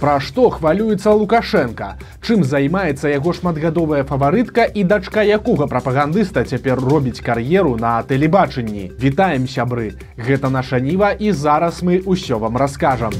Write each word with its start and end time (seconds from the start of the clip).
Пра 0.00 0.16
што 0.24 0.48
хвалюецца 0.48 1.12
Лукашенко? 1.12 1.88
Чым 2.24 2.40
займаецца 2.40 3.12
яго 3.12 3.34
шматгадовая 3.36 4.00
фаварытка 4.08 4.64
і 4.64 4.84
дачка 4.88 5.20
якога 5.20 5.68
прапагандыста 5.68 6.46
цяпер 6.48 6.80
робіць 6.80 7.20
кар'еру 7.20 7.76
на 7.76 8.00
тэлебачанні. 8.08 8.96
Вітаем 8.96 9.44
сябры. 9.44 9.92
Гэта 10.16 10.48
наша 10.48 10.80
ніва 10.80 11.12
і 11.12 11.36
зараз 11.36 11.84
мы 11.84 12.00
ўсё 12.00 12.40
вам 12.40 12.56
раскажам. 12.56 13.12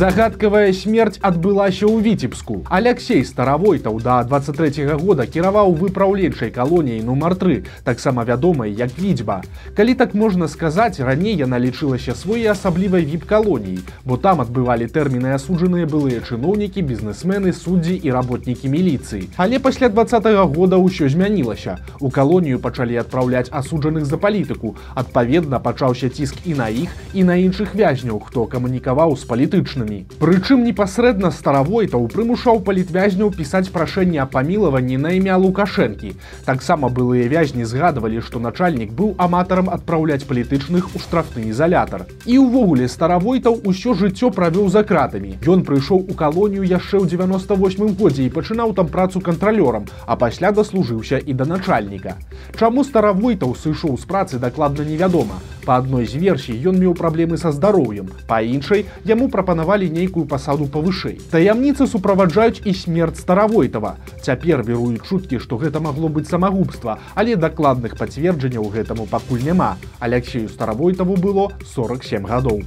Загадкавая 0.00 0.76
смерць 0.76 1.16
адбылася 1.24 1.88
ў 1.88 2.04
віцебску. 2.04 2.60
Алексей 2.68 3.24
старавойтаў 3.24 3.96
да 4.04 4.20
23 4.28 4.84
-го 4.84 4.96
года 5.00 5.24
кіраваў 5.24 5.72
выпраўленчай 5.72 6.50
калоніяй 6.52 7.00
нумар 7.00 7.32
3, 7.34 7.64
таксама 7.82 8.24
вядомай 8.28 8.76
як 8.76 8.92
відзьба. 8.98 9.40
Калі 9.72 9.94
так 9.94 10.12
можна 10.14 10.48
сказаць, 10.48 11.00
раней 11.00 11.36
яна 11.36 11.56
лічылася 11.56 12.12
своеасаблівай 12.14 13.08
віп-калоніяй, 13.08 13.78
бо 14.04 14.18
там 14.20 14.44
адбывалі 14.44 14.84
тэрміны 14.84 15.32
асуджаныя 15.32 15.88
былыя 15.88 16.20
чыноўнікі, 16.20 16.84
бізнесмены, 16.84 17.56
суддзі 17.56 17.96
і 17.96 18.12
работнікі 18.12 18.68
міліцыі. 18.68 19.32
Але 19.36 19.58
пасля 19.58 19.88
20 19.88 20.26
-го 20.26 20.44
года 20.44 20.76
ўсё 20.76 21.08
змянілася. 21.08 21.78
У 22.00 22.10
калонію 22.10 22.58
пачалі 22.60 23.00
адпраўляць 23.00 23.48
асуджаных 23.48 24.04
за 24.04 24.16
палітыку. 24.20 24.76
Адпаведна 24.94 25.58
пачаўся 25.58 26.08
ціск 26.08 26.36
і 26.44 26.54
на 26.54 26.68
іх 26.68 26.92
і 27.14 27.24
на 27.24 27.40
іншых 27.40 27.72
вязняў, 27.74 28.20
хто 28.20 28.44
камунікаваў 28.44 29.16
з 29.16 29.24
палітычнымі 29.24 29.86
памілаванні. 29.90 30.06
Прычым 30.18 30.64
непасрэдна 30.64 31.30
старавойтаў 31.30 32.08
прымушаў 32.08 32.60
палітвязняў 32.64 33.30
пісаць 33.30 33.68
прашэнне 33.72 34.22
о 34.22 34.26
памілаванні 34.26 34.96
на 34.96 35.12
імя 35.16 35.36
лукашэнкі. 35.36 36.14
Таксама 36.44 36.88
былыя 36.88 37.28
вязні 37.28 37.64
згадвалі, 37.64 38.20
што 38.20 38.40
начальнік 38.40 38.92
быў 38.92 39.14
аматарам 39.18 39.70
адпраўляць 39.70 40.24
палітычных 40.24 40.94
у 40.94 40.98
штрафны 40.98 41.50
ізалятар. 41.50 42.06
І 42.26 42.38
ўвогуле 42.38 42.88
старавойтаў 42.88 43.60
усё 43.64 43.94
жыццё 43.94 44.30
правёў 44.30 44.68
за 44.68 44.82
кратамі. 44.82 45.36
Ён 45.46 45.64
прыйшоў 45.64 46.06
у 46.10 46.14
калонію 46.14 46.64
яшчэ 46.64 46.98
ў 47.00 47.06
98 47.06 47.96
годзе 47.96 48.24
і 48.26 48.32
пачынаў 48.32 48.74
там 48.74 48.88
працу 48.88 49.20
кантралёрам, 49.20 49.86
а 50.06 50.16
пасля 50.16 50.52
даслужыўся 50.52 51.18
і 51.18 51.32
да 51.32 51.44
начальніка. 51.44 52.16
Чаму 52.58 52.84
старавойтаў 52.84 53.54
сышоў 53.54 53.98
з 53.98 54.04
працы 54.04 54.38
дакладна 54.38 54.84
невядома. 54.84 55.40
Па 55.66 55.82
адной 55.82 56.06
з 56.06 56.14
версій 56.14 56.54
ён 56.70 56.78
меў 56.78 56.94
праблемы 56.94 57.36
са 57.42 57.50
здароўем. 57.50 58.06
Па 58.30 58.38
іншай 58.38 58.86
яму 59.02 59.26
прапанавалі 59.28 59.79
давалі 59.80 59.88
нейкую 59.90 60.26
пасаду 60.30 60.66
павышэй. 60.70 61.16
Таямніцы 61.32 61.86
суправаджаюць 61.90 62.62
і 62.64 62.74
смерць 62.74 63.18
старавойтава. 63.18 63.96
Цяпер 64.22 64.62
веруюць 64.62 65.02
чуткі, 65.02 65.40
што 65.42 65.58
гэта 65.58 65.80
магло 65.80 66.08
быць 66.08 66.28
самагубства, 66.30 66.98
але 67.14 67.34
дакладных 67.34 67.96
пацверджанняў 67.98 68.70
гэтаму 68.70 69.06
пакуль 69.10 69.42
няма. 69.42 69.76
Алексею 69.98 70.48
старавойтаву 70.48 71.16
было 71.16 71.50
47 71.74 72.26
гадоў. 72.26 72.62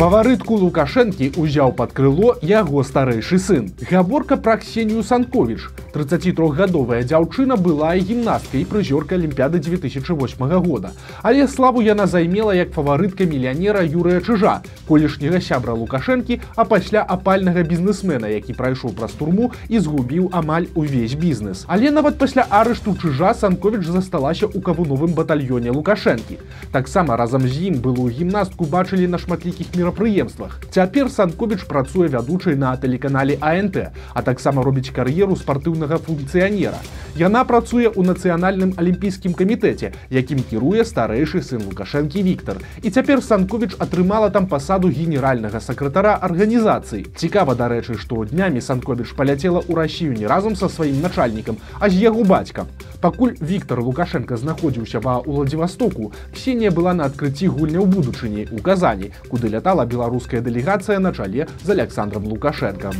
Фаварытку 0.00 0.56
Лукашэнкі 0.56 1.26
ўзяў 1.36 1.74
пад 1.76 1.90
крыло 1.92 2.32
яго 2.40 2.80
старэйшы 2.80 3.36
сын. 3.36 3.66
Гаворка 3.84 4.40
пра 4.40 4.56
Ксенію 4.56 5.04
Санковіч. 5.04 5.68
33гадовая 5.94 7.02
дзяўчына 7.02 7.56
была 7.56 7.94
і 7.98 8.04
гімнасткай 8.06 8.62
і 8.62 8.68
прызёрка 8.70 9.18
алімпіяды 9.18 9.58
2008 9.58 10.38
года. 10.62 10.90
Але 11.22 11.48
славу 11.48 11.82
яна 11.82 12.06
займела 12.06 12.54
як 12.54 12.72
фаварытка 12.72 13.26
мільянера 13.26 13.82
Юрыя 13.82 14.20
Чыжа, 14.22 14.62
колішняга 14.88 15.40
сябра 15.40 15.74
Лукашэнкі, 15.74 16.40
а 16.56 16.64
пасля 16.64 17.02
апальнага 17.02 17.62
бізнесмена, 17.62 18.28
які 18.28 18.54
прайшоў 18.54 18.94
праз 18.94 19.12
турму 19.12 19.52
і 19.68 19.78
згубіў 19.78 20.30
амаль 20.32 20.70
увесь 20.74 21.14
бізнес. 21.14 21.64
Але 21.68 21.90
нават 21.90 22.18
пасля 22.18 22.46
арышту 22.50 22.94
чыжа 22.94 23.34
Санковіч 23.34 23.86
засталася 23.86 24.46
ў 24.46 24.62
кавуновым 24.62 25.14
батальёне 25.14 25.70
Лукашэнкі. 25.74 26.38
Таксама 26.72 27.16
разам 27.16 27.48
з 27.48 27.70
ім 27.70 27.82
былую 27.82 28.10
гімнастку 28.14 28.64
бачылі 28.64 29.06
на 29.10 29.18
шматлікіх 29.18 29.74
мерапрыемствах. 29.74 30.60
Цяпер 30.70 31.10
Санковіч 31.10 31.66
працуе 31.66 32.08
вядучай 32.08 32.56
на 32.56 32.76
тэлеканале 32.76 33.36
АНТ, 33.40 33.90
а 34.14 34.22
таксама 34.22 34.62
робіць 34.62 34.94
кар'еру 34.94 35.36
спартыўна 35.36 35.83
дзяржаўнага 35.84 35.98
функцыянера. 35.98 36.80
Яна 37.18 37.42
працуе 37.44 37.90
ў 37.90 38.06
нацыянальным 38.06 38.72
алімпійскім 38.78 39.34
камітэце, 39.34 39.90
якім 40.14 40.44
кіруе 40.46 40.86
старэйшы 40.86 41.42
сын 41.42 41.66
лукашэнкі 41.66 42.22
Віктор. 42.22 42.62
І 42.82 42.90
цяпер 42.90 43.22
Санковіч 43.22 43.74
атрымала 43.78 44.30
там 44.30 44.46
пасаду 44.46 44.88
генеральнага 44.88 45.60
сакратара 45.60 46.14
арганізацыі. 46.22 47.10
Цікава, 47.16 47.54
дарэчы, 47.58 47.98
што 47.98 48.24
днямі 48.24 48.62
Санковіч 48.62 49.10
паляцела 49.18 49.58
ў 49.58 49.74
рассію 49.74 50.14
не 50.14 50.26
разам 50.26 50.54
са 50.54 50.68
сваім 50.68 51.02
начальнікам, 51.02 51.58
а 51.80 51.90
з 51.90 51.98
яго 51.98 52.22
бацькам. 52.22 52.70
Пакуль 53.00 53.34
Віктор 53.42 53.82
Лукашенко 53.82 54.36
знаходзіўся 54.36 55.02
ва 55.02 55.18
ўладзівастоку, 55.26 56.12
Ксенія 56.30 56.70
была 56.70 56.94
на 56.94 57.10
адкрыцці 57.10 57.50
гульня 57.50 57.82
ў 57.82 57.90
будучыні 57.90 58.46
ў 58.54 58.62
казані, 58.62 59.10
куды 59.26 59.50
лятала 59.50 59.82
беларуская 59.82 60.40
дэлегацыя 60.40 61.02
на 61.02 61.10
чале 61.10 61.50
з 61.64 61.68
Александром 61.74 62.30
Лукашенком. 62.30 62.94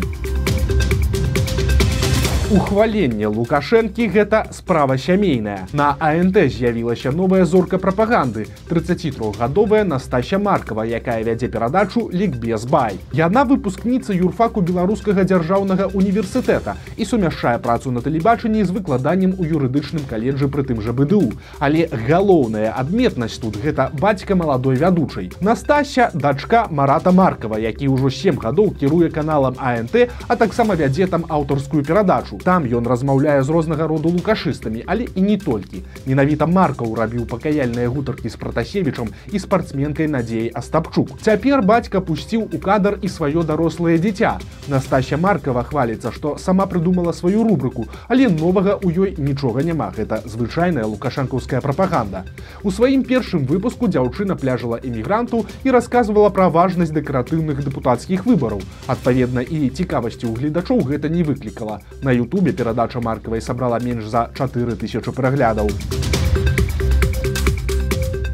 Ухваленне 2.50 3.28
Лукашэнкі 3.30 4.08
гэта 4.10 4.50
справа 4.50 4.98
сямейная. 4.98 5.68
На 5.72 5.94
АНТ 6.02 6.50
з'явілася 6.50 7.12
новая 7.14 7.44
зорка 7.44 7.78
прапаганды 7.78 8.48
33гадовая 8.66 9.84
Настася 9.84 10.38
Маркава, 10.38 10.82
якая 10.82 11.22
вядзе 11.22 11.46
перадачу 11.46 12.10
лікбез 12.10 12.64
бай. 12.66 12.98
Яна 13.14 13.44
выпускніца 13.46 14.10
юрфаку 14.10 14.66
беларускага 14.66 15.22
дзяржаўнага 15.22 15.94
універсітэта 15.94 16.74
і 16.96 17.04
сумяшчае 17.06 17.62
працу 17.62 17.94
на 17.94 18.02
тэлебачанні 18.02 18.66
з 18.66 18.74
выкладаннем 18.74 19.38
у 19.38 19.46
юрыдычным 19.46 20.02
каледжы 20.10 20.50
пры 20.50 20.66
тым 20.66 20.82
жа 20.82 20.90
БДУ. 20.90 21.30
Але 21.60 21.86
галоўная 21.86 22.74
адметнасць 22.74 23.38
тут 23.38 23.62
гэта 23.62 23.94
бацька 23.94 24.34
маладой 24.34 24.74
вядучай. 24.74 25.30
Настася 25.38 26.10
дачка 26.14 26.66
Марата 26.66 27.14
Маркава, 27.14 27.62
які 27.62 27.94
ўжо 27.94 28.10
сем 28.10 28.42
гадоў 28.42 28.74
кіруе 28.74 29.06
каналам 29.14 29.54
АНТ, 29.54 30.10
а 30.26 30.34
таксама 30.34 30.74
вядзе 30.74 31.06
там 31.06 31.30
аўтарскую 31.30 31.86
перадачу 31.86 32.33
марку. 32.34 32.38
Там 32.44 32.64
ён 32.64 32.86
размаўляе 32.86 33.42
з 33.42 33.48
рознага 33.50 33.86
роду 33.86 34.08
лукашыстамі, 34.08 34.84
але 34.86 35.06
і 35.14 35.22
не 35.22 35.36
толькі. 35.36 35.82
Менавіта 36.06 36.46
маркаў 36.46 36.94
рабіў 36.94 37.26
пакаяльныя 37.26 37.88
гутаркі 37.88 38.28
з 38.28 38.36
пратасевічам 38.36 39.08
і 39.32 39.38
спартсменкай 39.38 40.08
надзеяй 40.08 40.50
Астапчук. 40.54 41.20
Цяпер 41.22 41.62
бацька 41.62 42.00
пусціў 42.00 42.48
у 42.52 42.58
кадр 42.58 42.98
і 43.02 43.08
сваё 43.08 43.44
дарослае 43.44 43.98
дзіця. 43.98 44.38
Настасья 44.68 45.16
маркава 45.16 45.62
хваліцца, 45.62 46.12
што 46.12 46.36
сама 46.38 46.66
прыдумала 46.66 47.12
сваю 47.12 47.44
рубрыку, 47.44 47.86
але 48.08 48.28
новага 48.28 48.78
ў 48.78 48.92
ёй 48.92 49.14
нічога 49.18 49.62
няма. 49.62 49.92
Гэта 49.96 50.22
звычайная 50.26 50.84
лукашанкаўская 50.84 51.60
прапаганда. 51.60 52.24
У 52.62 52.70
сваім 52.70 53.04
першым 53.04 53.46
выпуску 53.46 53.88
дзяўчына 53.88 54.36
пляжала 54.36 54.80
эмігранту 54.82 55.44
і 55.64 55.70
расказвала 55.70 56.30
пра 56.30 56.48
важнасць 56.48 56.94
дэкаратыўных 56.94 57.64
дэпутацкіх 57.64 58.26
выбараў. 58.26 58.60
Адпаведна 58.86 59.40
і 59.40 59.70
цікавасці 59.70 60.26
ў 60.26 60.34
гледачоў 60.38 60.84
гэта 60.84 61.08
не 61.08 61.22
выклікала. 61.22 61.80
На 62.02 62.10
Ютубе 62.24 62.52
перадача 62.52 63.00
маркавай 63.00 63.40
сабрала 63.40 63.78
менш 63.78 64.08
за 64.08 64.30
4000 64.34 65.12
пераглядаў. 65.12 65.68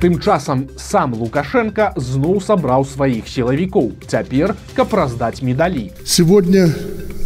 Тым 0.00 0.20
часам 0.20 0.68
сам 0.78 1.14
Лукашенко 1.14 1.92
зноў 1.96 2.40
сабраў 2.40 2.84
сваіх 2.86 3.26
сілавікоў. 3.26 3.92
Цяпер, 4.06 4.54
каб 4.76 4.94
раздаць 4.94 5.42
медалі. 5.42 5.90
Сегодня 6.04 6.68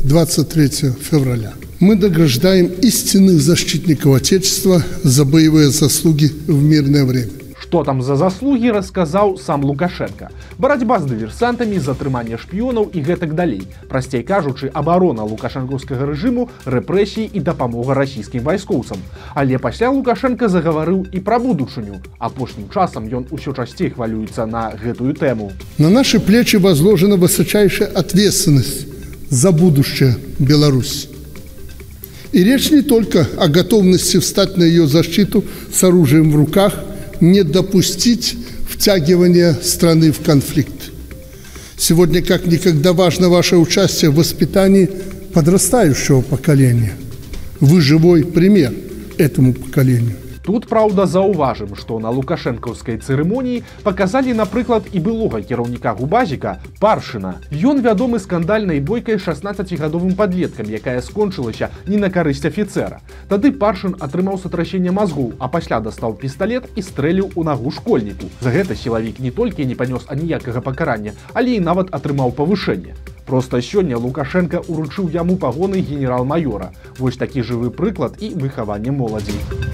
23 0.04 0.96
февраля. 1.02 1.52
Мы 1.80 1.96
награждаем 1.96 2.66
истинных 2.80 3.40
защитников 3.40 4.14
Отечества 4.14 4.82
за 5.02 5.24
боевые 5.24 5.70
заслуги 5.70 6.30
в 6.46 6.62
мирное 6.62 7.04
время. 7.04 7.32
Што 7.64 7.84
там 7.84 8.02
за 8.02 8.16
заслугі 8.16 8.70
расказаў 8.70 9.38
сам 9.38 9.64
Лукашенко. 9.64 10.30
Барацьба 10.58 10.98
з 11.00 11.06
дыверсантамі, 11.10 11.78
затрыманне 11.78 12.36
шпіёнаў 12.36 12.90
і 12.92 13.00
гэтак 13.00 13.34
далей. 13.34 13.62
Прасцей 13.88 14.22
кажучы, 14.22 14.70
абарона 14.74 15.24
лукашэнкаўскага 15.24 16.08
рэжыму, 16.10 16.48
рэпрэсій 16.66 17.30
і 17.32 17.40
дапамога 17.40 17.94
расійскім 17.94 18.42
вайскоўцам. 18.42 18.98
Але 19.34 19.58
пасля 19.58 19.90
Лукашенко 19.90 20.48
загаварыў 20.48 21.06
і 21.12 21.20
пра 21.20 21.38
будучыню. 21.38 22.02
Апошнім 22.18 22.68
часам 22.74 23.08
ён 23.08 23.26
усё 23.30 23.54
часцей 23.54 23.90
хвалюецца 23.90 24.46
на 24.46 24.72
гэтую 24.74 25.14
тэму. 25.14 25.52
На 25.78 25.90
наши 25.90 26.20
плечи 26.20 26.56
возложена 26.56 27.16
высочайшая 27.16 27.88
ответственность 27.88 28.86
за 29.30 29.52
будущее 29.52 30.16
Беларусь. 30.38 31.08
И 32.32 32.44
речь 32.44 32.70
не 32.70 32.82
только 32.82 33.26
о 33.38 33.48
готовности 33.48 34.18
встать 34.18 34.56
на 34.56 34.62
ее 34.62 34.86
защиту 34.86 35.44
с 35.72 35.82
оружием 35.82 36.30
в 36.30 36.36
руках – 36.36 36.90
не 37.31 37.43
допустить 37.43 38.37
втягивания 38.69 39.57
страны 39.61 40.11
в 40.11 40.21
конфликт. 40.21 40.91
Сегодня 41.77 42.21
как 42.21 42.45
никогда 42.45 42.93
важно 42.93 43.29
ваше 43.29 43.57
участие 43.57 44.11
в 44.11 44.15
воспитании 44.15 44.89
подрастающего 45.33 46.21
поколения. 46.21 46.93
Вы 47.59 47.81
живой 47.81 48.23
пример 48.23 48.73
этому 49.17 49.53
поколению. 49.53 50.15
Тут 50.44 50.66
праўда 50.66 51.06
заўважым, 51.06 51.76
што 51.76 51.98
на 52.00 52.10
лукашэнкаўскай 52.10 52.98
цырымоніі 52.98 53.62
паказалі, 53.84 54.34
напрыклад, 54.34 54.88
і 54.92 55.00
былога 55.00 55.42
кіраўніка 55.42 55.92
губазіка 55.98 56.58
паршына. 56.80 57.36
Ён 57.52 57.84
вядомы 57.84 58.18
скандальнай 58.18 58.80
бойкай 58.80 59.20
16гадовым 59.20 60.16
падлеткам, 60.16 60.70
якая 60.70 61.00
скончылася 61.00 61.70
не 61.86 61.96
на 61.96 62.10
карысць 62.10 62.46
афіцэра. 62.46 63.00
Тады 63.28 63.52
паршын 63.52 63.96
атрымаў 64.00 64.40
сотрашэнне 64.40 64.90
мазгоў, 64.90 65.34
а 65.38 65.48
пасля 65.48 65.80
дастаў 65.80 66.16
пісталлет 66.16 66.68
і 66.76 66.82
стрэліў 66.82 67.32
у 67.34 67.44
нагу 67.44 67.70
школьніку. 67.70 68.32
За 68.40 68.50
гэта 68.50 68.74
сілавік 68.74 69.20
не 69.20 69.30
толькі 69.30 69.66
не 69.66 69.74
панёс 69.74 70.08
аніякага 70.08 70.60
пакарання, 70.60 71.12
але 71.34 71.56
і 71.56 71.64
нават 71.64 71.94
атрымаў 71.94 72.32
павышэнне. 72.32 72.96
Просто 73.30 73.60
сёння 73.62 73.96
Лукашенко 73.96 74.58
уручыў 74.66 75.08
яму 75.14 75.36
пагоны 75.36 75.78
генерал-майора. 75.78 76.72
Вось 76.98 77.16
такі 77.16 77.46
жывы 77.46 77.70
прыклад 77.70 78.18
і 78.18 78.34
выхаванне 78.34 78.90
моладзей. 78.90 79.73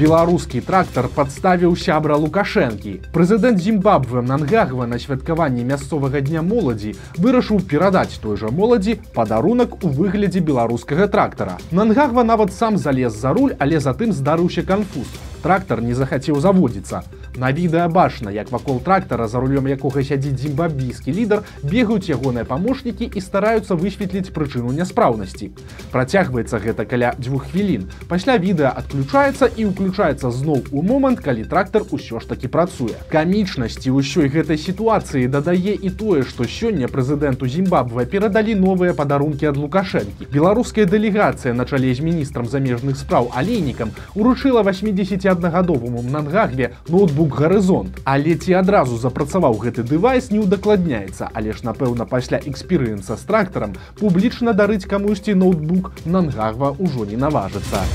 Беларускі 0.00 0.60
трактар 0.64 1.08
падставіў 1.12 1.74
сябра 1.76 2.16
лукашэнкі. 2.16 2.92
Прэзідэнт 3.12 3.60
Зімбабве 3.60 4.22
Нангагва 4.24 4.86
на 4.88 4.96
святкаванні 4.98 5.64
мясцовага 5.68 6.22
дня 6.24 6.40
моладзі 6.40 6.94
вырашыў 7.20 7.60
перадаць 7.68 8.16
той 8.22 8.40
жа 8.40 8.48
моладзі 8.48 8.96
падарунак 9.12 9.84
у 9.84 9.88
выглядзе 9.88 10.40
беларускага 10.40 11.04
трактара. 11.06 11.58
Нангагва 11.70 12.24
нават 12.24 12.56
сам 12.56 12.78
залез 12.78 13.12
за 13.12 13.34
руль, 13.36 13.52
але 13.58 13.80
затым 13.80 14.16
здарыўся 14.16 14.64
канфуз. 14.64 15.12
Трактар 15.44 15.80
не 15.80 15.94
захацеў 15.94 16.40
заводзіцца. 16.40 17.02
На 17.36 17.52
відэа 17.52 17.88
бачна, 17.88 18.30
як 18.30 18.50
вакол 18.52 18.80
трактара, 18.80 19.28
за 19.28 19.40
рулём 19.40 19.64
якога 19.70 20.02
сядзіць 20.04 20.36
зімбабійскі 20.36 21.12
лідар, 21.14 21.42
бегаюць 21.62 22.10
ягоныя 22.12 22.44
памочнікі 22.44 23.08
і 23.14 23.20
стараюцца 23.20 23.78
высветліць 23.78 24.34
прычыну 24.34 24.74
няспраўнасці. 24.76 25.48
Працягваецца 25.94 26.60
гэта 26.60 26.84
каля 26.84 27.14
дзвюх 27.16 27.48
хвілін. 27.48 27.88
Пасля 28.12 28.36
відэа 28.36 28.74
адключаецца 28.76 29.48
і 29.56 29.70
ўключаецца 29.70 30.30
зноў 30.30 30.68
у 30.70 30.82
момант, 30.82 31.24
калі 31.24 31.48
трактар 31.48 31.88
усё 31.90 32.20
ж 32.20 32.28
такі 32.28 32.52
працуе. 32.52 32.92
Камічнасці 33.08 33.94
ўсёй 33.96 34.28
гэтай 34.28 34.58
сітуацыі 34.58 35.24
дадае 35.30 35.80
і 35.80 35.90
тое, 35.90 36.28
што 36.28 36.44
сёння 36.44 36.92
прэзідэнту 36.92 37.48
Зімбабве 37.48 38.04
перадалі 38.04 38.58
новыя 38.58 38.92
падарункі 38.92 39.48
ад 39.48 39.56
лукашэнкі. 39.56 40.28
Беларуская 40.28 40.84
дэлегацыя 40.84 41.54
на 41.54 41.64
чале 41.64 41.94
з 41.94 42.04
міністрам 42.04 42.44
замежных 42.44 43.00
спраў 43.00 43.32
алейнікам 43.32 43.96
уручыла 44.14 44.60
81гадовому 44.60 45.33
Нангагве 46.11 46.73
ноутбук 46.89 47.15
ноутбук 47.15 47.35
гарызонт 47.39 47.99
але 48.03 48.35
ці 48.35 48.53
адразу 48.59 48.97
запрацаваў 48.97 49.57
гэты 49.61 49.83
дэвайс 49.83 50.31
не 50.31 50.39
ўдакладняецца 50.43 51.29
але 51.33 51.53
ж 51.53 51.63
напэўна 51.63 52.05
пасля 52.05 52.39
эксперыенса 52.43 53.15
з 53.15 53.23
трактарам 53.29 53.75
публічна 53.99 54.53
дарыць 54.53 54.85
камусьці 54.85 55.35
ноутбук 55.35 55.91
нангагва 56.05 56.75
ўжо 56.79 57.05
не 57.05 57.17
наважыцца. 57.17 57.85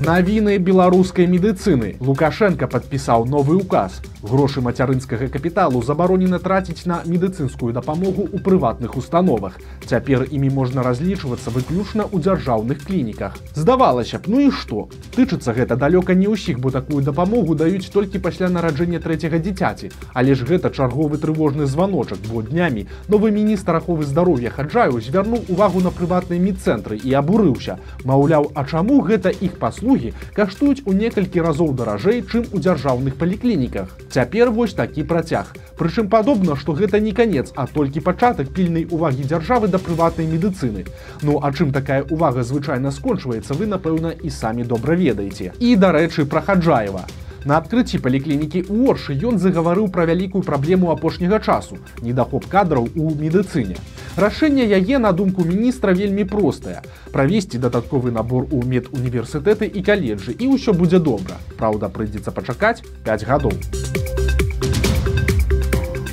Навіны 0.00 0.56
беларускай 0.56 1.26
медыцыны. 1.28 2.00
Лукашенко 2.00 2.64
подпісаў 2.66 3.28
новы 3.28 3.60
указ 3.60 4.00
Грошы 4.25 4.61
мацярынскага 4.61 5.27
капіталу 5.29 5.81
забаронена 5.85 6.39
траціць 6.39 6.85
на 6.89 7.01
медыцынскую 7.05 7.73
дапамогу 7.73 8.25
ў 8.25 8.41
прыватных 8.41 8.97
установах. 8.97 9.59
Цяпер 9.85 10.25
імі 10.31 10.49
можна 10.49 10.81
разлічвацца 10.81 11.53
выключна 11.53 12.09
ў 12.09 12.25
дзяржаўных 12.25 12.81
клініках. 12.87 13.37
Здавалася 13.53 14.17
б, 14.19 14.31
ну 14.33 14.39
і 14.39 14.49
што? 14.49 14.89
Тычыцца 15.15 15.53
гэта 15.53 15.77
далёка 15.77 16.15
не 16.17 16.25
ўсіх, 16.25 16.59
бо 16.59 16.71
такую 16.73 17.05
дапамогу 17.05 17.55
даюць 17.55 17.91
толькі 17.93 18.23
пасля 18.23 18.49
нараджэння 18.49 18.99
трэцяга 18.99 19.37
дзіцяці. 19.37 19.91
Але 20.13 20.33
ж 20.33 20.47
гэта 20.49 20.73
чарговы 20.73 21.21
трывожны 21.21 21.69
званочак, 21.69 22.19
бо 22.31 22.41
днямі 22.41 22.87
новы 23.07 23.31
міністр 23.31 23.77
аховы 23.77 24.09
здароўя 24.09 24.49
хаджаю 24.49 25.01
звярнуў 25.01 25.53
увагу 25.53 25.85
на 25.85 25.93
прыватныя 25.93 26.41
медцэнтры 26.41 26.97
і 26.97 27.13
абурыўся. 27.13 27.77
Маўляў, 28.03 28.51
а 28.55 28.65
чаму 28.65 29.01
гэта 29.05 29.29
іх 29.29 29.59
паслугі 29.61 30.13
каштуюць 30.33 30.81
у 30.85 30.97
некалькі 30.97 31.45
разоў 31.45 31.77
даражэй, 31.77 32.25
чым 32.25 32.49
у 32.51 32.57
дзяржаўных 32.59 33.15
паліклініках. 33.21 33.93
Цяпер 34.09 34.51
вось 34.51 34.73
такі 34.73 35.03
працяг. 35.03 35.53
Прычым 35.77 36.07
падобна, 36.07 36.55
што 36.55 36.73
гэта 36.73 36.99
не 36.99 37.11
канец, 37.11 37.51
а 37.55 37.67
толькі 37.67 38.05
пачатак 38.05 38.49
пільнай 38.53 38.87
увагі 38.89 39.27
дзяржавы 39.27 39.67
да 39.67 39.79
прыватнай 39.79 40.27
медыцыны. 40.27 40.85
Ну 41.21 41.39
а 41.41 41.51
чым 41.51 41.71
такая 41.71 42.03
увага 42.09 42.43
звычайна 42.43 42.91
скончваецца, 42.91 43.53
вы, 43.53 43.67
напэўна, 43.67 44.15
і 44.15 44.29
самі 44.29 44.63
добра 44.63 44.95
ведаеце. 44.95 45.51
І 45.59 45.75
дарэчы, 45.75 46.25
праходжаева. 46.25 47.05
На 47.45 47.59
адкрыцці 47.61 47.99
паліклінікі 48.01 48.65
ў 48.65 48.89
Оршы 48.89 49.13
ён 49.29 49.37
загаварыў 49.37 49.91
пра 49.93 50.05
вялікую 50.09 50.41
праблему 50.41 50.89
апошняга 50.89 51.37
часу, 51.37 51.77
недахоп 52.01 52.47
кадраў 52.49 52.89
у 52.95 53.13
медыцыне. 53.13 53.77
Рашэнне 54.19 54.65
яе 54.65 54.99
на 54.99 55.11
думку 55.11 55.43
міністра 55.43 55.93
вельмі 55.93 56.25
простае. 56.25 56.81
Правесці 57.11 57.57
дадатковы 57.57 58.11
набор 58.11 58.47
у 58.51 58.63
медуніверсітэты 58.63 59.67
і 59.67 59.83
каледжы 59.83 60.35
і 60.39 60.55
ўсё 60.55 60.73
будзе 60.73 60.99
добра. 60.99 61.39
Праўда, 61.59 61.89
прыйдзецца 61.89 62.31
пачакаць 62.31 62.83
5 63.03 63.27
гадоў. 63.27 64.08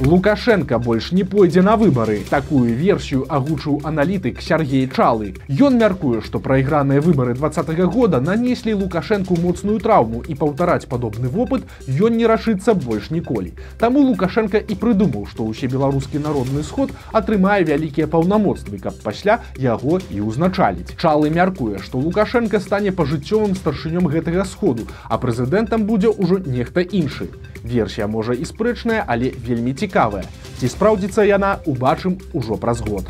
Лукашенко 0.04 0.78
больш 0.78 1.12
не 1.12 1.22
пойдзе 1.22 1.62
на 1.62 1.76
выбары. 1.76 2.22
Такую 2.28 2.74
версію 2.74 3.24
агучыў 3.28 3.82
аналітык 3.84 4.42
Сергей 4.42 4.90
Чалы. 4.90 5.36
Ён 5.48 5.78
мяркуе, 5.78 6.20
што 6.20 6.40
прайграныя 6.40 7.00
выбары 7.00 7.34
два 7.34 7.48
-го 7.48 7.86
года 7.86 8.20
нанеслі 8.20 8.74
Лукашенку 8.74 9.36
моцную 9.36 9.78
траўму 9.78 10.24
і 10.26 10.34
паўтараць 10.34 10.86
падобны 10.86 11.28
вопыт 11.28 11.62
ён 11.86 12.16
не 12.16 12.26
рашыцца 12.26 12.74
больш 12.74 13.10
ніколі. 13.10 13.52
Таму 13.78 14.00
Лукашенко 14.00 14.58
і 14.58 14.74
прыдумаў, 14.74 15.26
што 15.30 15.44
ўсе 15.44 15.68
беларускі 15.68 16.18
народны 16.18 16.62
сход 16.64 16.90
атрымае 17.12 17.62
вялікія 17.62 18.06
паўнамоцтвы, 18.06 18.78
каб 18.82 18.94
пасля 19.04 19.38
яго 19.56 20.00
і 20.10 20.20
ўзначаліць. 20.20 20.96
Чалы 20.98 21.30
мяркуе, 21.30 21.78
што 21.78 21.98
Лукашенко 21.98 22.58
стане 22.58 22.90
пажыццёвым 22.90 23.54
старшынём 23.54 24.10
гэтага 24.10 24.44
сходу, 24.44 24.82
а 25.08 25.18
прэзідэнтам 25.18 25.86
будзе 25.86 26.08
ўжо 26.10 26.42
нехта 26.42 26.80
іншы. 26.80 27.30
Версія 27.62 28.06
можа 28.06 28.34
і 28.34 28.44
спрэчная, 28.44 29.04
але 29.06 29.30
вельмі 29.30 29.72
цікавая. 29.86 30.26
Ці 30.58 30.66
спраўдзіцца 30.66 31.22
яна, 31.22 31.62
убачым 31.70 32.18
ужо 32.34 32.58
праз 32.58 32.82
год 32.82 33.06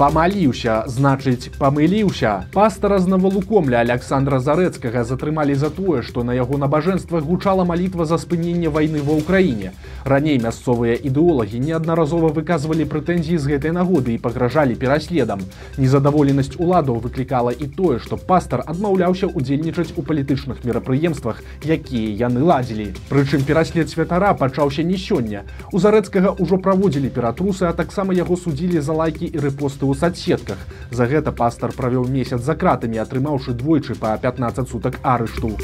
Памаліўся 0.00 0.88
значыць 0.88 1.52
памыліўся. 1.60 2.30
Пастара 2.54 2.98
з 3.04 3.10
навалукомля 3.12 3.82
александра 3.84 4.38
зарэцкага 4.40 5.02
затрымалі 5.04 5.52
за 5.60 5.68
тое 5.68 6.00
што 6.00 6.22
на 6.24 6.32
яго 6.32 6.56
набажэнствах 6.56 7.26
гучала 7.28 7.66
малітва 7.68 8.06
за 8.08 8.16
спыненне 8.22 8.72
вайны 8.72 9.02
ва 9.04 9.18
ўкраіне. 9.18 9.72
Раней 10.08 10.38
мясцовыя 10.40 10.94
ідэолагі 10.96 11.60
неаднаразова 11.60 12.30
выказвалі 12.32 12.86
прэтэнзіі 12.88 13.36
з 13.36 13.52
гэтай 13.52 13.76
нагоды 13.76 14.14
і 14.14 14.22
пагражалі 14.24 14.78
пераследам. 14.80 15.44
Незадаволенасць 15.76 16.56
уладаў 16.56 17.04
выклікала 17.04 17.52
і 17.52 17.68
тое 17.68 18.00
што 18.00 18.16
пастар 18.16 18.64
адмаўляўся 18.64 19.28
удзельнічаць 19.28 19.92
у 20.00 20.06
палітычных 20.08 20.64
мерапрыемствах 20.64 21.44
якія 21.60 22.16
яны 22.24 22.40
ладзілі. 22.40 22.88
Прычым 23.12 23.44
пераслед 23.44 23.92
святара 23.92 24.32
пачаўся 24.32 24.80
не 24.80 24.96
сёння. 24.96 25.44
У 25.76 25.78
зарэцкага 25.78 26.40
ўжо 26.40 26.56
праводзілі 26.56 27.12
ператрусы 27.12 27.68
а 27.68 27.76
таксама 27.76 28.16
яго 28.16 28.40
судзілі 28.40 28.80
за 28.80 28.96
лайкі 28.96 29.28
і 29.28 29.36
рэпосты 29.36 29.89
ў 29.89 29.97
садсетках. 29.97 30.61
За 30.91 31.09
гэта 31.09 31.31
пастар 31.31 31.73
правёў 31.73 32.05
месяц 32.05 32.41
за 32.45 32.53
кратамі, 32.53 33.01
атрымаўшы 33.01 33.57
двойчы 33.57 33.97
па 33.97 34.13
15 34.17 34.69
сутак 34.69 35.01
арышту 35.01 35.55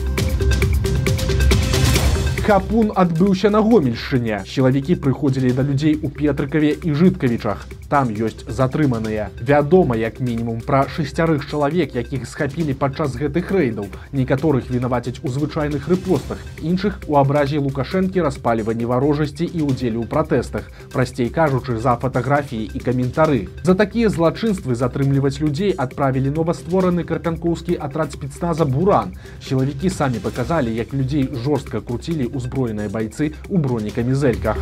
хапун 2.46 2.90
адбыўся 2.96 3.50
на 3.54 3.62
гомельшчыне 3.64 4.42
чалавекі 4.44 4.96
прыходзілі 5.04 5.54
да 5.58 5.64
людзей 5.68 5.94
у 6.02 6.10
петрыкаве 6.10 6.72
і 6.74 6.96
жыткавічах 7.02 7.68
там 7.92 8.10
ёсць 8.26 8.42
затрыманыя 8.58 9.28
вядома 9.50 9.96
як 10.00 10.20
мінімум 10.24 10.62
пра 10.66 10.82
шасцярых 10.96 11.44
чалавек 11.46 11.94
якіх 12.00 12.24
схапілі 12.32 12.74
падчас 12.84 13.18
гэтых 13.20 13.52
рэйдаў 13.56 13.88
некаторых 14.16 14.72
вінаваціць 14.72 15.22
у 15.28 15.32
звычайных 15.36 15.88
рэпостах 15.92 16.40
іншых 16.72 16.98
у 17.12 17.20
абразе 17.22 17.60
лукашэнкі 17.60 18.26
распаліванні 18.26 18.90
варожасці 18.90 19.46
і 19.46 19.68
ўдзелі 19.68 20.02
ў 20.02 20.08
пратэстах 20.16 20.72
прасцей 20.96 21.30
кажучы 21.30 21.78
за 21.84 21.96
фатаграфіі 22.00 22.72
і 22.74 22.84
каментары 22.88 23.42
за 23.68 23.76
такія 23.76 24.10
злачынствы 24.10 24.80
затрымліваць 24.84 25.38
людзей 25.44 25.76
адправілі 25.88 26.34
новаствораны 26.40 27.04
карпянкоўскі 27.04 27.78
атрад 27.90 28.18
спецназа 28.18 28.66
буран 28.66 29.16
сілавікі 29.44 29.94
самі 30.00 30.24
паказалі 30.24 30.76
як 30.80 30.96
людзей 30.96 31.28
жорстка 31.44 31.84
круцілі 31.84 32.32
узброеныя 32.37 32.93
байцы 32.93 33.33
ў 33.49 33.57
бронекамізэльках 33.57 34.59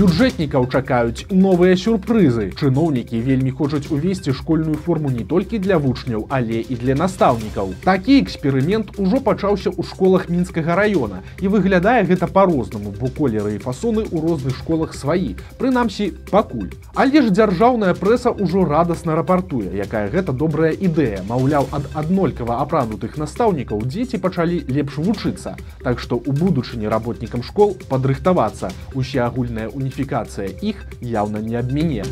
Бюджэтнікаў 0.00 0.66
чакаюць 0.68 1.24
новыя 1.32 1.72
сюрпрызы. 1.72 2.50
Чыноўнікі 2.52 3.16
вельмі 3.24 3.48
хочуць 3.56 3.88
увесці 3.88 4.34
школьную 4.36 4.76
форму 4.76 5.08
не 5.08 5.24
толькі 5.24 5.56
для 5.56 5.78
вучняў, 5.80 6.26
але 6.28 6.60
і 6.60 6.76
для 6.76 6.92
настаўнікаў. 6.92 7.72
Такі 7.80 8.20
эксперымент 8.20 8.92
ужо 9.00 9.20
пачаўся 9.24 9.72
ў 9.72 9.80
школах 9.88 10.28
мінскага 10.28 10.76
района 10.76 11.22
і 11.40 11.48
выглядае 11.48 12.04
гэта 12.04 12.28
па-рознаму, 12.28 12.92
бо 12.92 13.08
колеры 13.08 13.54
і 13.56 13.62
фасоны 13.64 14.04
ў 14.04 14.20
розных 14.20 14.52
школах 14.60 14.92
сваі. 14.92 15.32
Прынамсі 15.56 16.12
пакуль. 16.28 16.76
Але 16.92 17.24
ж 17.24 17.32
дзяржаўная 17.32 17.96
прэса 17.96 18.36
ўжо 18.36 18.68
радасна 18.68 19.16
рапартуе, 19.16 19.72
якая 19.72 20.12
гэта 20.12 20.36
добрая 20.36 20.76
ідэя. 20.76 21.24
Маўляў, 21.24 21.72
ад 21.72 21.88
аднолькава 21.96 22.60
апранутых 22.60 23.16
настаўнікаў 23.16 23.80
дзеці 23.88 24.20
пачалі 24.20 24.60
лепш 24.68 25.00
вучыцца. 25.00 25.56
Так 25.80 26.04
што 26.04 26.20
у 26.20 26.36
будучыні 26.36 26.84
работнікам 26.84 27.40
школ 27.40 27.80
падрыхтавацца. 27.88 28.68
Усе 28.92 29.24
агульная 29.24 29.72
уніфікацыя 29.91 30.47
іх 30.61 30.87
яўна 31.01 31.41
не 31.41 31.59
аб 31.59 31.71
мяне. 31.71 32.03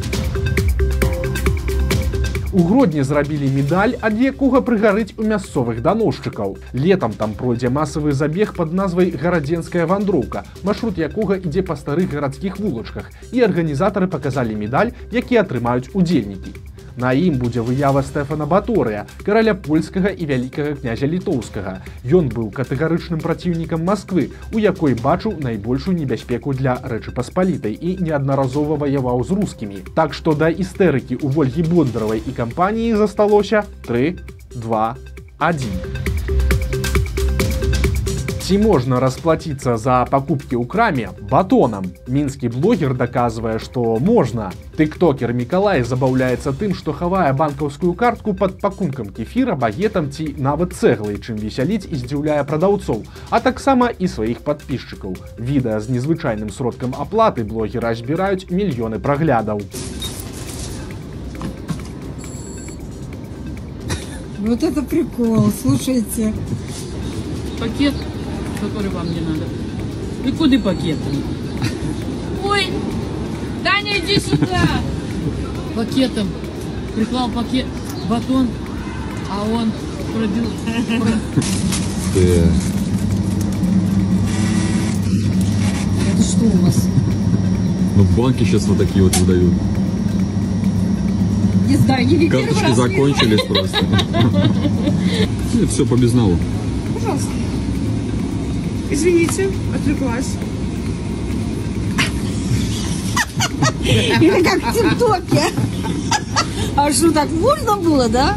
У 2.52 2.64
гродні 2.66 3.04
зрабілі 3.04 3.48
медаль, 3.54 3.94
ад 4.02 4.18
якога 4.18 4.62
прыгарыць 4.66 5.14
у 5.18 5.24
мясцовых 5.24 5.82
даносчыкаў. 5.86 6.58
Летам 6.74 7.14
там 7.14 7.34
пройдзе 7.38 7.70
масавы 7.70 8.12
забег 8.12 8.56
под 8.56 8.74
назвай 8.74 9.12
гарадзенская 9.12 9.86
вандроўка, 9.86 10.44
маршрут 10.64 10.98
якога 10.98 11.38
ідзе 11.38 11.62
па 11.62 11.78
старых 11.78 12.10
гарадскіх 12.10 12.58
вулачках 12.58 13.14
і 13.32 13.46
арганізатары 13.46 14.10
паказалі 14.10 14.58
медаль, 14.58 14.92
які 15.12 15.38
атрымаюць 15.46 15.94
удзельнікі. 15.94 16.69
На 17.00 17.14
ім 17.16 17.38
будзе 17.40 17.64
выява 17.64 18.02
Стэфана 18.04 18.44
Баторыя, 18.44 19.06
караля 19.24 19.54
польскага 19.56 20.12
і 20.12 20.26
вялікага 20.28 20.76
князя 20.82 21.08
літоўскага. 21.08 21.80
Ён 22.04 22.28
быў 22.28 22.50
катэгарычным 22.52 23.24
праціўнікам 23.24 23.88
Масквы, 23.88 24.36
у 24.52 24.60
якой 24.60 25.00
бачыў 25.00 25.40
найбольшую 25.40 25.96
небяспеку 25.96 26.52
для 26.52 26.76
рэчы 26.84 27.16
паспалітай 27.16 27.72
і 27.72 27.96
неаднаразова 28.04 28.76
ваяваў 28.84 29.24
з 29.24 29.40
рускімі. 29.40 29.80
Так 29.96 30.12
што 30.12 30.36
да 30.36 30.52
істэрыкі 30.52 31.24
ў 31.24 31.32
Вольгі 31.32 31.64
Бондаравай 31.72 32.20
і 32.20 32.36
кампаніі 32.36 33.00
засталося 33.00 33.64
3, 33.88 34.20
2, 34.60 34.96
1. 35.40 36.09
Ці 38.49 38.59
можна 38.59 39.01
расплаціцца 39.01 39.77
за 39.81 39.95
пакупкі 40.09 40.57
ў 40.57 40.65
краме 40.69 41.09
батонам. 41.29 41.89
Мінскі 42.09 42.49
блогер 42.53 42.95
даказвае, 42.97 43.59
што 43.61 43.97
можна. 44.01 44.51
Тыктокер 44.77 45.33
Мікалай 45.37 45.85
забаўляецца 45.85 46.53
тым, 46.53 46.73
што 46.77 46.93
хавае 46.93 47.33
банкаўскую 47.37 47.93
картку 47.93 48.33
пад 48.33 48.61
пакункам 48.61 49.09
кефіра, 49.09 49.57
багетам 49.57 50.09
ці 50.09 50.29
нават 50.37 50.73
цэглай, 50.73 51.21
чым 51.21 51.37
весяліць 51.37 51.89
і 51.89 52.01
здзіўляе 52.01 52.45
прадаўцоў, 52.45 53.05
а 53.31 53.41
таксама 53.41 53.89
і 53.93 54.09
сваіх 54.09 54.41
падпісчыкаў. 54.45 55.17
Відэа 55.37 55.81
з 55.81 55.97
незвычайным 55.97 56.49
сродкам 56.49 56.97
аплаты 56.97 57.45
блогера 57.45 57.95
збіраюць 57.95 58.49
мільёны 58.49 59.01
праглядаў. 59.01 59.61
Вот 64.45 64.63
это 64.63 64.83
прикол, 64.83 65.49
слушайте. 65.49 66.33
пакет, 67.65 67.95
который 68.60 68.90
вам 68.90 69.08
не 69.12 69.22
надо. 69.22 69.46
И 70.26 70.32
куда 70.32 70.58
пакет? 70.60 70.98
Ой, 72.44 72.68
Даня, 73.64 74.00
иди 74.00 74.20
сюда. 74.20 74.62
Пакетом. 75.76 76.28
Приклал 76.96 77.30
пакет, 77.30 77.66
батон, 78.10 78.48
а 79.32 79.44
он 79.44 79.72
пробил. 80.14 80.50
Это 82.16 82.52
что 86.24 86.46
у 86.46 86.58
вас? 86.66 86.88
ну, 87.96 88.04
банки 88.16 88.44
сейчас 88.44 88.64
вот 88.64 88.78
такие 88.78 89.04
вот 89.04 89.16
выдают. 89.18 89.54
Не 91.68 91.78
знаю, 91.78 92.08
не 92.08 92.30
Карточки 92.30 92.74
закончились 92.74 93.42
просто. 93.42 93.78
Все 95.70 95.86
по 95.86 95.96
безналу. 95.96 96.38
Пожалуйста. 96.94 97.28
Извините, 98.92 99.50
отвлеклась. 99.74 100.36
Или 103.84 104.44
как 104.44 104.62
в 104.64 104.74
ТикТоке. 104.74 105.44
А 106.76 106.92
что, 106.92 107.12
так 107.12 107.30
можно 107.32 107.76
было, 107.76 108.08
да? 108.10 108.36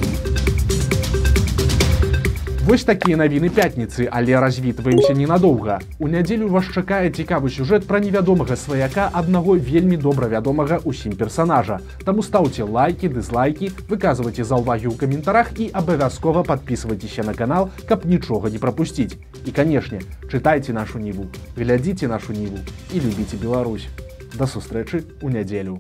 Вось 2.68 2.84
такія 2.84 3.16
навіны 3.16 3.48
пятніцы, 3.48 4.10
але 4.12 4.36
развітваемся 4.36 5.14
ненадоўга. 5.16 5.80
У 6.04 6.08
нядзелю 6.12 6.50
вас 6.52 6.68
чакае 6.68 7.08
цікавы 7.16 7.48
сюжэт 7.48 7.88
пра 7.88 8.02
невядомага 8.04 8.58
сваяка 8.60 9.06
аднаго 9.14 9.56
вельмі 9.56 9.96
добра 9.96 10.28
вядомага 10.28 10.82
ўсім 10.84 11.16
персанажа. 11.16 11.80
Таму 12.04 12.28
стаўце 12.28 12.68
лайки, 12.68 13.08
дызлайки, 13.08 13.72
выказвайце 13.88 14.44
заўвагі 14.44 14.92
ў 14.92 15.00
каментарах 15.00 15.56
і 15.56 15.72
абавязкова 15.72 16.44
подписывайтеся 16.44 17.24
на 17.24 17.32
канал, 17.32 17.72
каб 17.88 18.04
нічога 18.04 18.52
не 18.52 18.60
прапусціць. 18.60 19.16
І 19.48 19.56
канешне, 19.56 20.04
чытайце 20.28 20.76
нашу 20.76 21.00
ніву, 21.00 21.32
глядзіце 21.56 22.12
нашу 22.12 22.36
ніву 22.36 22.60
і 22.92 23.00
любіце 23.00 23.40
Беларусь. 23.40 23.88
Да 24.36 24.44
сустрэчы 24.44 25.08
ў 25.24 25.32
нядзелю. 25.32 25.80